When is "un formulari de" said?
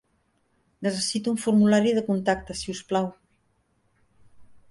1.33-2.03